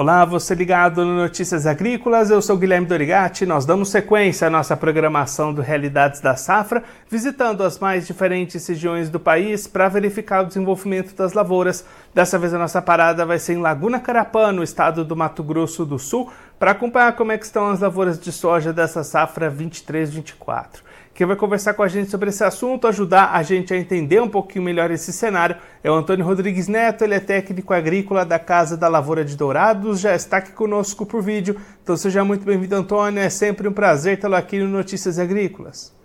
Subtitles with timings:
[0.00, 3.44] Olá, você ligado no Notícias Agrícolas, eu sou Guilherme Dorigati.
[3.44, 9.10] Nós damos sequência à nossa programação do Realidades da Safra, visitando as mais diferentes regiões
[9.10, 11.84] do país para verificar o desenvolvimento das lavouras.
[12.14, 15.84] Dessa vez a nossa parada vai ser em Laguna Carapã, no estado do Mato Grosso
[15.84, 20.82] do Sul, para acompanhar como é que estão as lavouras de soja dessa safra 23-24.
[21.14, 24.28] Quem vai conversar com a gente sobre esse assunto, ajudar a gente a entender um
[24.28, 28.76] pouquinho melhor esse cenário, é o Antônio Rodrigues Neto, ele é técnico agrícola da Casa
[28.76, 31.58] da Lavoura de Dourados, já está aqui conosco por vídeo.
[31.82, 35.96] Então seja muito bem-vindo, Antônio, é sempre um prazer tê-lo aqui no Notícias Agrícolas.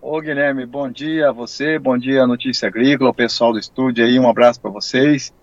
[0.00, 4.16] Ô Guilherme, bom dia a você, bom dia Notícia Agrícola, o pessoal do estúdio aí,
[4.16, 5.34] um abraço para vocês.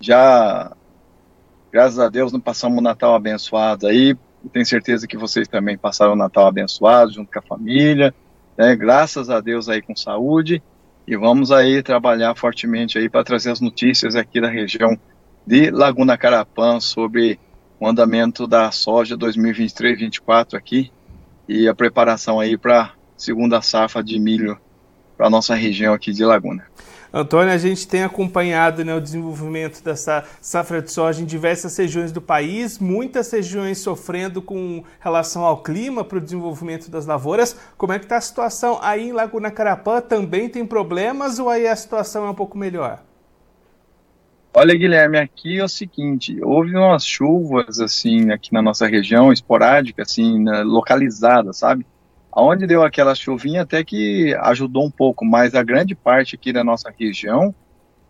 [0.00, 0.76] Já,
[1.72, 4.16] graças a Deus, não passamos um Natal abençoado aí,
[4.48, 8.14] tenho certeza que vocês também passaram o Natal abençoado junto com a família,
[8.56, 8.74] né?
[8.74, 10.62] Graças a Deus aí com saúde
[11.06, 14.98] e vamos aí trabalhar fortemente aí para trazer as notícias aqui da região
[15.46, 17.38] de Laguna Carapã sobre
[17.80, 20.90] o andamento da soja 2023-24 aqui
[21.48, 24.58] e a preparação aí para segunda safra de milho
[25.16, 26.64] para nossa região aqui de Laguna.
[27.12, 32.12] Antônio, a gente tem acompanhado né, o desenvolvimento dessa safra de soja em diversas regiões
[32.12, 37.56] do país, muitas regiões sofrendo com relação ao clima para o desenvolvimento das lavouras.
[37.78, 40.00] Como é que está a situação aí em Laguna Carapã?
[40.00, 43.02] Também tem problemas ou aí a situação é um pouco melhor?
[44.52, 50.10] Olha, Guilherme, aqui é o seguinte, houve umas chuvas, assim, aqui na nossa região, esporádicas,
[50.10, 51.86] assim, localizadas, sabe?
[52.32, 56.62] Onde deu aquela chuvinha até que ajudou um pouco, mas a grande parte aqui da
[56.62, 57.54] nossa região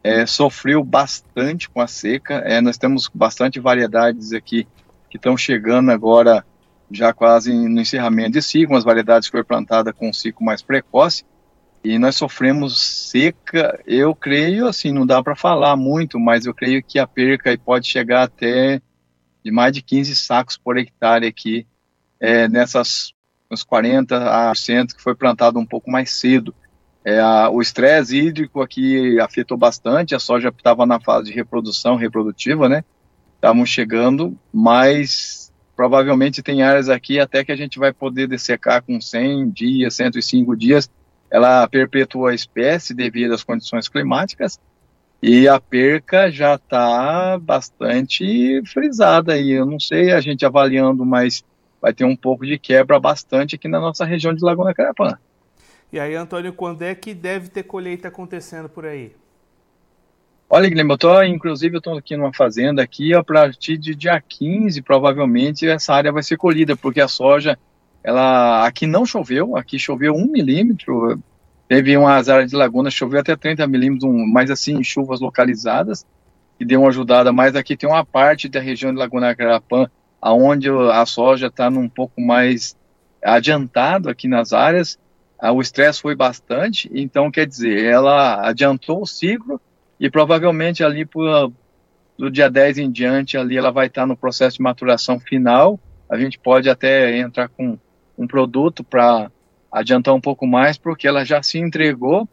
[0.03, 2.35] é, sofreu bastante com a seca.
[2.45, 4.67] É, nós temos bastante variedades aqui
[5.09, 6.45] que estão chegando agora
[6.91, 11.25] já quase no encerramento de ciclo, as variedades que foi plantada com ciclo mais precoce,
[11.85, 16.83] e nós sofremos seca, eu creio, assim, não dá para falar muito, mas eu creio
[16.83, 18.81] que a perca pode chegar até
[19.45, 21.67] de mais de 15 sacos por hectare aqui
[22.19, 23.13] é, nessas
[23.51, 26.55] uns 40% que foi plantado um pouco mais cedo.
[27.05, 31.97] É, a, o estresse hídrico aqui afetou bastante, a soja estava na fase de reprodução,
[31.97, 32.85] reprodutiva, né?
[33.37, 39.01] Estavam chegando, mas provavelmente tem áreas aqui até que a gente vai poder dessecar com
[39.01, 40.91] 100 dias, 105 dias.
[41.31, 44.59] Ela perpetua a espécie devido às condições climáticas
[45.23, 49.51] e a perca já está bastante frisada aí.
[49.51, 51.45] Eu não sei, a gente avaliando mais
[51.81, 55.19] vai ter um pouco de quebra bastante aqui na nossa região de Laguna Carapã.
[55.93, 59.13] E aí, Antônio, quando é que deve ter colheita acontecendo por aí?
[60.51, 64.21] Olha, Guilherme, eu tô, inclusive, eu estou aqui numa fazenda aqui, a partir de dia
[64.21, 67.59] 15, provavelmente, essa área vai ser colhida, porque a soja,
[68.03, 71.23] ela, aqui não choveu, aqui choveu um milímetro,
[71.69, 76.07] teve umas áreas de laguna, choveu até 30 milímetros, um, mas assim, chuvas localizadas,
[76.59, 79.89] que deu uma ajudada, mas aqui tem uma parte da região de Laguna Carapã
[80.21, 82.77] aonde a soja está num pouco mais
[83.23, 84.99] adiantado aqui nas áreas,
[85.41, 89.61] o estresse foi bastante, então quer dizer, ela adiantou o ciclo
[90.01, 91.53] e provavelmente ali por,
[92.17, 95.79] do dia 10 em diante ali ela vai estar tá no processo de maturação final,
[96.11, 97.79] a gente pode até entrar com
[98.17, 99.31] um produto para
[99.71, 102.29] adiantar um pouco mais, porque ela já se entregou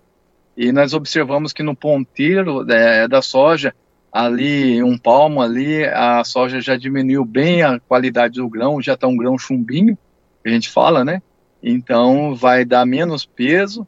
[0.58, 3.76] e nós observamos que no ponteiro é, da soja
[4.16, 9.08] ali um palmo ali, a soja já diminuiu bem a qualidade do grão, já está
[9.08, 9.98] um grão chumbinho,
[10.42, 11.22] que a gente fala, né?
[11.62, 13.86] Então vai dar menos peso.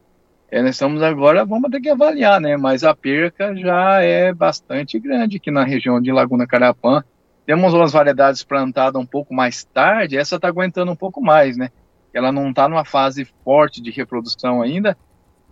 [0.51, 2.57] É, nós estamos agora, vamos ter que avaliar, né?
[2.57, 7.05] Mas a perca já é bastante grande aqui na região de Laguna Carapã.
[7.45, 11.69] Temos umas variedades plantadas um pouco mais tarde, essa está aguentando um pouco mais, né?
[12.13, 14.97] Ela não está numa fase forte de reprodução ainda,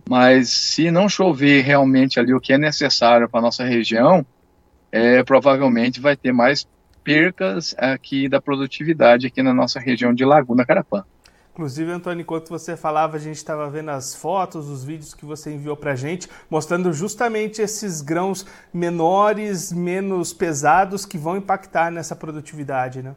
[0.06, 4.26] mas se não chover realmente ali o que é necessário para nossa região,
[4.90, 6.66] é, provavelmente vai ter mais
[7.02, 11.04] percas aqui da produtividade aqui na nossa região de Laguna Carapã.
[11.52, 15.54] Inclusive, Antônio, enquanto você falava, a gente estava vendo as fotos, os vídeos que você
[15.54, 18.44] enviou para a gente, mostrando justamente esses grãos
[18.74, 23.14] menores, menos pesados, que vão impactar nessa produtividade, né?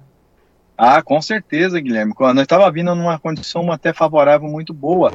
[0.77, 2.13] Ah, com certeza, Guilherme.
[2.17, 5.11] Nós estava vindo numa condição até favorável muito boa.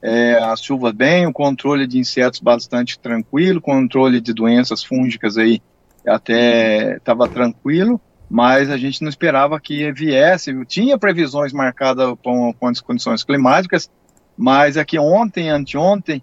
[0.00, 5.60] É, as chuvas bem, o controle de insetos bastante tranquilo, controle de doenças fúngicas aí
[6.08, 8.00] até estava tranquilo,
[8.30, 10.64] mas a gente não esperava que viesse.
[10.66, 13.90] Tinha previsões marcadas com, com as condições climáticas,
[14.36, 16.22] mas aqui ontem, anteontem,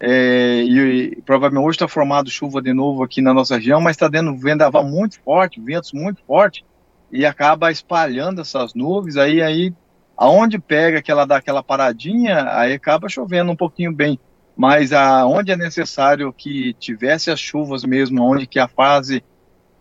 [0.00, 3.96] é, e, e provavelmente hoje está formado chuva de novo aqui na nossa região, mas
[3.96, 6.62] está dando vendaval muito forte, ventos muito fortes,
[7.10, 9.74] e acaba espalhando essas nuvens, aí, aí
[10.16, 14.18] aonde pega que ela dá aquela paradinha, aí acaba chovendo um pouquinho bem
[14.58, 19.22] mas aonde é necessário que tivesse as chuvas mesmo, onde que a fase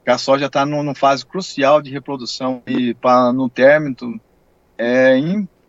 [0.06, 4.22] que a soja está numa fase crucial de reprodução e pra, no término
[4.78, 5.18] é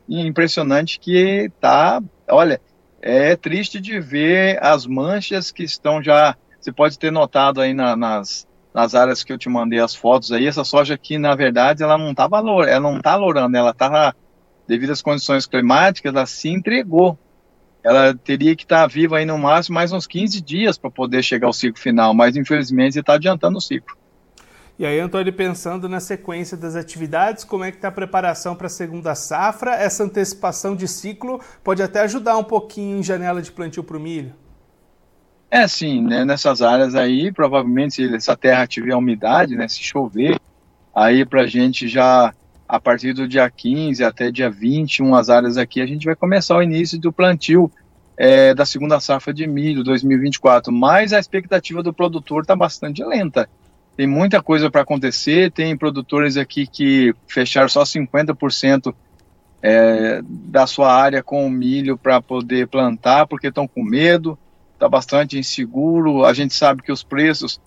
[0.06, 2.60] impressionante que tá, olha,
[3.00, 7.96] é triste de ver as manchas que estão já, você pode ter notado aí na,
[7.96, 11.82] nas, nas áreas que eu te mandei as fotos aí, essa soja aqui, na verdade,
[11.82, 14.14] ela não tá valor, ela não tá lourando, ela tá,
[14.66, 17.18] devido às condições climáticas, ela se entregou.
[17.82, 21.46] Ela teria que estar viva aí no máximo mais uns 15 dias para poder chegar
[21.46, 23.96] ao ciclo final, mas infelizmente está adiantando o ciclo.
[24.78, 28.68] E aí, Antônio, pensando na sequência das atividades, como é que está a preparação para
[28.68, 29.74] a segunda safra?
[29.74, 34.00] Essa antecipação de ciclo pode até ajudar um pouquinho em janela de plantio para o
[34.00, 34.32] milho?
[35.50, 40.38] É, sim, né, nessas áreas aí, provavelmente, se essa terra tiver umidade, né, se chover,
[40.94, 42.32] aí para a gente já,
[42.68, 46.56] a partir do dia 15 até dia 20, umas áreas aqui, a gente vai começar
[46.56, 47.70] o início do plantio
[48.16, 53.48] é, da segunda safra de milho 2024, mas a expectativa do produtor está bastante lenta
[53.98, 55.50] tem muita coisa para acontecer.
[55.50, 58.94] Tem produtores aqui que fecharam só 50%
[59.60, 64.38] é, da sua área com milho para poder plantar, porque estão com medo,
[64.72, 66.24] está bastante inseguro.
[66.24, 67.60] A gente sabe que os preços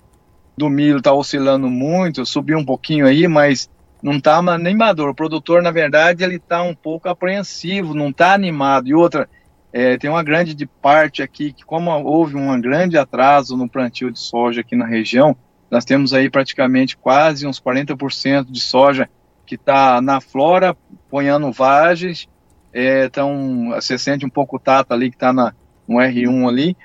[0.58, 3.70] do milho estão tá oscilando muito, subiu um pouquinho aí, mas
[4.02, 5.12] não está nem maduro.
[5.12, 8.88] O produtor, na verdade, ele está um pouco apreensivo, não está animado.
[8.88, 9.30] E outra,
[9.72, 14.12] é, tem uma grande de parte aqui que, como houve um grande atraso no plantio
[14.12, 15.36] de soja aqui na região,
[15.70, 19.10] nós temos aí praticamente quase uns 40% de soja
[19.46, 20.76] que está na flora,
[21.10, 22.28] ponhando vagens,
[22.74, 25.52] então você sente um pouco o tato ali que está no
[25.88, 26.78] R1 ali.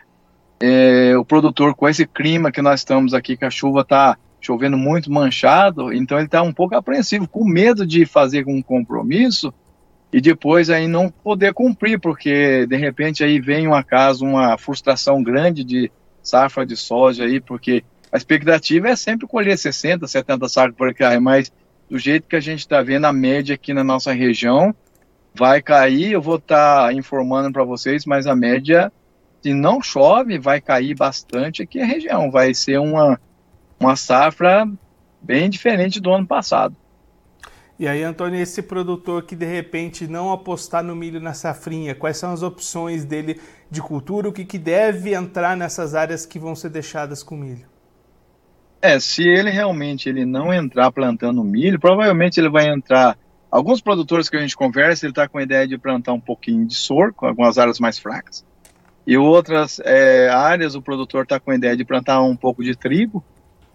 [0.58, 4.76] É, o produtor com esse clima que nós estamos aqui, que a chuva está chovendo
[4.76, 9.52] muito manchado, então ele está um pouco apreensivo, com medo de fazer um compromisso
[10.12, 15.22] e depois aí não poder cumprir, porque de repente aí vem um acaso, uma frustração
[15.22, 15.90] grande de
[16.22, 21.20] safra de soja aí, porque a expectativa é sempre colher 60, 70 sacos por hectare,
[21.20, 21.52] mas
[21.90, 24.74] do jeito que a gente está vendo a média aqui na nossa região,
[25.34, 26.12] vai cair.
[26.12, 28.92] Eu vou estar tá informando para vocês, mas a média,
[29.42, 32.30] se não chove, vai cair bastante aqui a região.
[32.30, 33.20] Vai ser uma,
[33.78, 34.68] uma safra
[35.20, 36.76] bem diferente do ano passado.
[37.78, 42.16] E aí, Antônio, esse produtor que de repente não apostar no milho na safrinha, quais
[42.16, 43.38] são as opções dele
[43.70, 44.28] de cultura?
[44.28, 47.66] O que, que deve entrar nessas áreas que vão ser deixadas com milho?
[48.80, 53.18] É, se ele realmente ele não entrar plantando milho, provavelmente ele vai entrar.
[53.50, 56.66] Alguns produtores que a gente conversa, ele está com a ideia de plantar um pouquinho
[56.66, 58.44] de sorgo, algumas áreas mais fracas.
[59.06, 62.74] E outras é, áreas, o produtor está com a ideia de plantar um pouco de
[62.74, 63.22] trigo,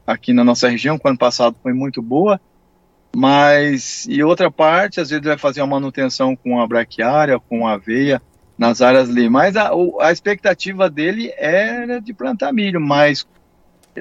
[0.06, 2.40] aqui na nossa região, que ano passado foi muito boa.
[3.16, 7.74] Mas, e outra parte, às vezes vai fazer uma manutenção com a braquiária, com a
[7.74, 8.22] aveia,
[8.58, 9.30] nas áreas ali.
[9.30, 13.28] Mas a, a expectativa dele era de plantar milho, mas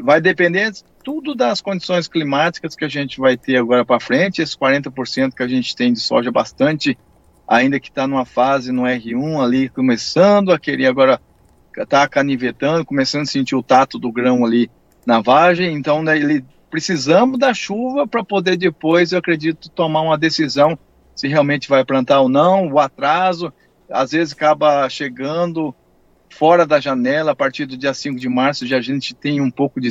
[0.02, 4.56] vai depender tudo das condições climáticas que a gente vai ter agora para frente, esses
[4.56, 6.96] 40% que a gente tem de soja bastante,
[7.49, 11.20] ainda que está numa fase no R1 ali, começando a querer agora
[11.88, 14.70] tá canivetando, começando a sentir o tato do grão ali
[15.06, 20.19] na vagem, então né, ele precisamos da chuva para poder depois, eu acredito, tomar uma
[20.19, 20.79] decisão
[21.14, 23.52] se realmente vai plantar ou não, o atraso,
[23.91, 25.75] às vezes acaba chegando
[26.31, 29.51] fora da janela a partir do dia 5 de março, já a gente tem um
[29.51, 29.91] pouco de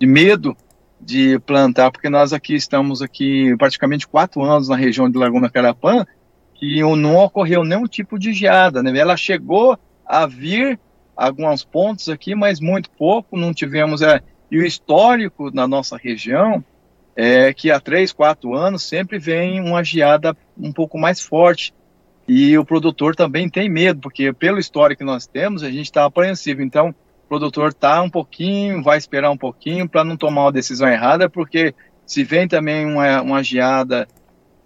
[0.00, 0.56] de medo
[1.00, 6.06] de plantar, porque nós aqui estamos aqui praticamente quatro anos na região de Laguna Carapã
[6.60, 8.96] e não ocorreu nenhum tipo de geada, né?
[8.96, 10.78] Ela chegou a vir
[11.16, 16.64] alguns pontos aqui, mas muito pouco, não tivemos é, e o histórico na nossa região
[17.14, 21.74] é que há três, quatro anos sempre vem uma geada um pouco mais forte
[22.26, 26.04] e o produtor também tem medo, porque pelo histórico que nós temos, a gente está
[26.04, 26.62] apreensivo.
[26.62, 26.94] Então,
[27.32, 31.74] produtor tá um pouquinho, vai esperar um pouquinho para não tomar uma decisão errada, porque
[32.04, 34.06] se vem também uma, uma geada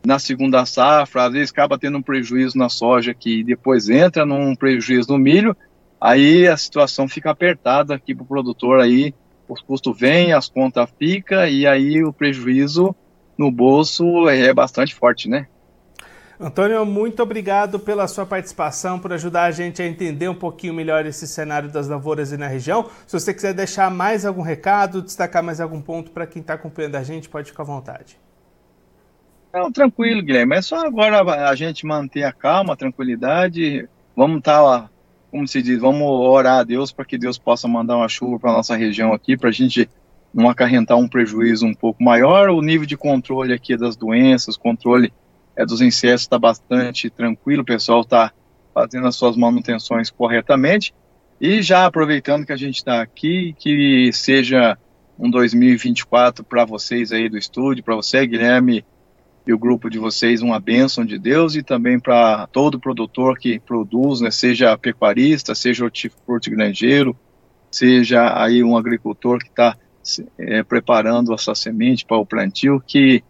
[0.05, 4.55] na segunda safra, às vezes acaba tendo um prejuízo na soja que depois entra num
[4.57, 5.57] prejuízo no milho,
[6.07, 9.13] aí a situação fica apertada aqui para o produtor aí,
[9.49, 12.95] os custos vêm, as contas ficam e aí o prejuízo
[13.37, 15.47] no bolso é bastante forte, né?
[16.39, 21.07] Antônio, muito obrigado pela sua participação, por ajudar a gente a entender um pouquinho melhor
[21.07, 22.89] esse cenário das lavouras e na região.
[23.07, 26.97] Se você quiser deixar mais algum recado, destacar mais algum ponto para quem está acompanhando
[26.97, 28.19] a gente, pode ficar à vontade.
[29.53, 30.57] Não, tranquilo, Guilherme.
[30.57, 33.89] É só agora a gente manter a calma, a tranquilidade.
[34.15, 34.91] Vamos estar, tá,
[35.37, 38.53] como se diz, vamos orar a Deus para que Deus possa mandar uma chuva para
[38.55, 39.87] nossa região aqui, para a gente
[40.33, 42.49] não acarrentar um prejuízo um pouco maior.
[42.49, 45.13] O nível de controle aqui das doenças, controle
[45.55, 48.33] é, dos insetos está bastante tranquilo, o pessoal está
[48.73, 50.95] fazendo as suas manutenções corretamente.
[51.39, 54.79] E já aproveitando que a gente está aqui, que seja
[55.19, 58.87] um 2024 para vocês aí do estúdio, para você, Guilherme,
[59.47, 63.61] e o grupo de vocês, uma bênção de Deus e também para todo produtor que
[63.61, 67.17] produz, né, seja pecuarista, seja hortifrutigranjeiro,
[67.71, 69.77] seja aí um agricultor que está
[70.37, 73.23] é, preparando a sua semente para o plantio, que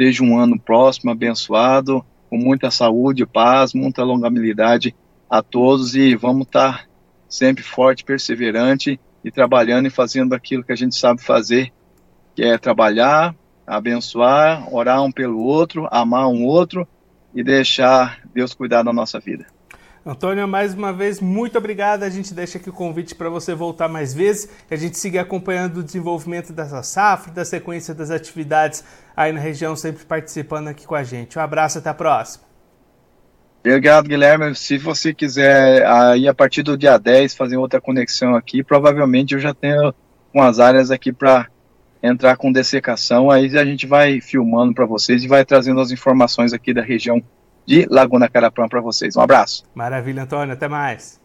[0.00, 4.94] seja um ano próximo, abençoado, com muita saúde, paz, muita longanimidade
[5.28, 6.84] a todos e vamos estar tá
[7.28, 11.70] sempre forte, perseverante e trabalhando e fazendo aquilo que a gente sabe fazer,
[12.34, 13.34] que é trabalhar,
[13.68, 16.88] abençoar, orar um pelo outro, amar um outro
[17.34, 19.46] e deixar Deus cuidar da nossa vida.
[20.04, 22.02] Antônio, mais uma vez, muito obrigado.
[22.02, 25.18] A gente deixa aqui o convite para você voltar mais vezes e a gente seguir
[25.18, 28.82] acompanhando o desenvolvimento dessa safra, da sequência das atividades
[29.14, 31.38] aí na região, sempre participando aqui com a gente.
[31.38, 32.44] Um abraço, até a próxima.
[33.60, 34.54] Obrigado, Guilherme.
[34.54, 39.40] Se você quiser aí a partir do dia 10 fazer outra conexão aqui, provavelmente eu
[39.40, 39.92] já tenho
[40.32, 41.48] umas áreas aqui para
[42.02, 43.30] entrar com dessecação.
[43.30, 47.22] Aí a gente vai filmando para vocês e vai trazendo as informações aqui da região
[47.66, 49.16] de Laguna Carapã para vocês.
[49.16, 49.64] Um abraço.
[49.74, 50.54] Maravilha, Antônio.
[50.54, 51.20] Até mais.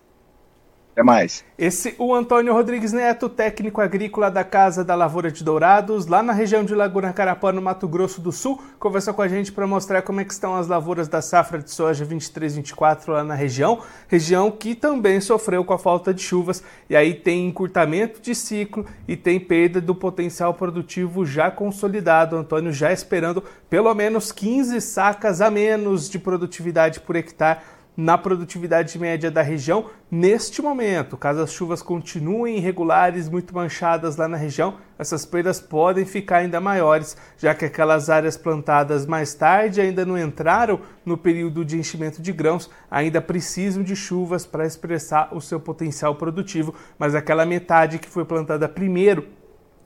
[0.94, 1.44] Até mais.
[1.58, 6.34] Esse o Antônio Rodrigues Neto, técnico agrícola da Casa da Lavoura de Dourados, lá na
[6.34, 10.04] região de Laguna Carapã, no Mato Grosso do Sul, conversou com a gente para mostrar
[10.04, 14.52] como é que estão as lavouras da safra de soja 23-24 lá na região, região
[14.52, 19.18] que também sofreu com a falta de chuvas e aí tem encurtamento de ciclo e
[19.18, 22.36] tem perda do potencial produtivo já consolidado.
[22.36, 27.62] Antônio já esperando pelo menos 15 sacas a menos de produtividade por hectare
[27.96, 31.16] na produtividade média da região neste momento.
[31.16, 36.60] Caso as chuvas continuem irregulares, muito manchadas lá na região, essas perdas podem ficar ainda
[36.60, 42.22] maiores, já que aquelas áreas plantadas mais tarde ainda não entraram no período de enchimento
[42.22, 48.00] de grãos, ainda precisam de chuvas para expressar o seu potencial produtivo, mas aquela metade
[48.00, 49.28] que foi plantada primeiro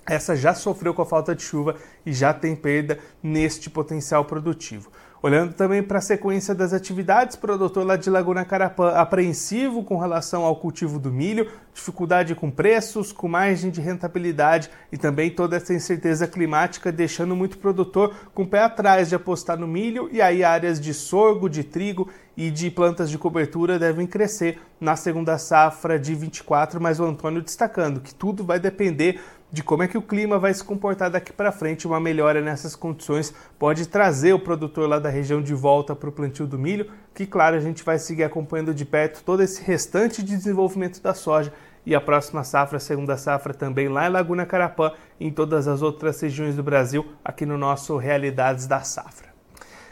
[0.10, 4.90] essa já sofreu com a falta de chuva e já tem perda neste potencial produtivo.
[5.22, 10.44] Olhando também para a sequência das atividades, produtor lá de Laguna Carapã apreensivo com relação
[10.44, 15.74] ao cultivo do milho, dificuldade com preços, com margem de rentabilidade e também toda essa
[15.74, 20.44] incerteza climática deixando muito produtor com o pé atrás de apostar no milho e aí
[20.44, 22.08] áreas de sorgo, de trigo
[22.38, 27.42] e de plantas de cobertura devem crescer na segunda safra de 24, mas o Antônio
[27.42, 29.20] destacando que tudo vai depender
[29.52, 31.88] de como é que o clima vai se comportar daqui para frente.
[31.88, 36.12] Uma melhora nessas condições pode trazer o produtor lá da região de volta para o
[36.12, 40.22] plantio do milho, que claro, a gente vai seguir acompanhando de perto todo esse restante
[40.22, 41.54] de desenvolvimento da soja
[41.86, 45.70] e a próxima safra, a segunda safra também lá em Laguna Carapã e em todas
[45.70, 49.30] as outras regiões do Brasil, aqui no nosso Realidades da Safra.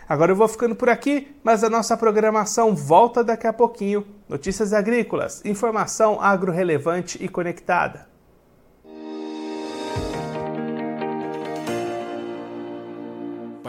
[0.08, 4.06] Agora eu vou ficando por aqui, mas a nossa programação volta daqui a pouquinho.
[4.28, 8.15] Notícias agrícolas, informação agro relevante e conectada.